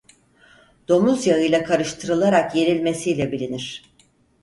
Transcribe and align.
Domuz 0.87 1.27
yağıyla 1.27 1.63
karıştırılarak 1.63 2.55
yenilmesiyle 2.55 3.31
bilinir. 3.31 3.83